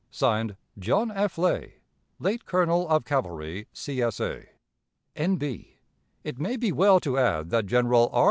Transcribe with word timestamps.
(Signed) 0.09 0.55
"John 0.79 1.11
F. 1.11 1.37
Lay, 1.37 1.75
"Late 2.17 2.47
Colonel 2.47 2.89
of 2.89 3.05
Cavalry, 3.05 3.67
C. 3.71 4.01
S. 4.01 4.19
A. 4.19 4.47
"N.B.: 5.15 5.77
It 6.23 6.39
may 6.39 6.57
be 6.57 6.71
well 6.71 6.99
to 7.01 7.19
add 7.19 7.51
that 7.51 7.67
General 7.67 8.09
R. 8.11 8.19